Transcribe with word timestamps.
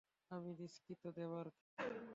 আমি 0.31 0.51
নিষ্কৃতি 0.59 1.09
দেবার 1.17 1.47
কে? 1.55 1.63